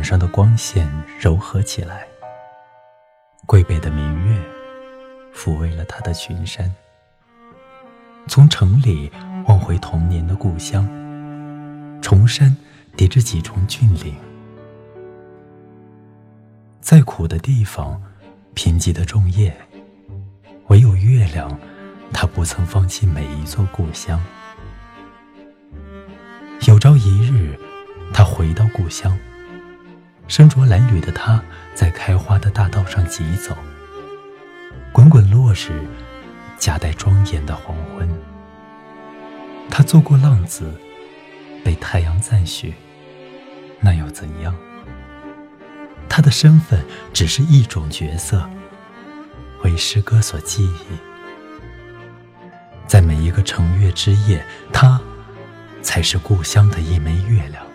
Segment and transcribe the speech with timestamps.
[0.00, 2.06] 脸上的光线柔和起来。
[3.44, 4.42] 归北的明月
[5.34, 6.74] 抚慰了他的群山。
[8.26, 9.12] 从城里
[9.46, 10.88] 望回童年的故乡，
[12.00, 12.56] 重山
[12.96, 14.16] 叠着几重峻岭。
[16.80, 18.02] 再苦的地方，
[18.54, 19.54] 贫瘠的种业，
[20.68, 21.60] 唯有月亮，
[22.10, 24.18] 它不曾放弃每一座故乡。
[26.66, 27.54] 有朝一日，
[28.14, 29.14] 他回到故乡。
[30.30, 31.42] 身着褴褛的他，
[31.74, 33.58] 在开花的大道上疾走。
[34.92, 35.72] 滚滚落日，
[36.56, 38.08] 夹带庄严的黄昏。
[39.68, 40.72] 他做过浪子，
[41.64, 42.74] 被太阳赞许，
[43.80, 44.54] 那又怎样？
[46.08, 46.80] 他的身份
[47.12, 48.48] 只是一种角色，
[49.64, 50.96] 为诗歌所记忆。
[52.86, 55.00] 在每一个乘月之夜，他
[55.82, 57.66] 才是故乡的一枚月亮。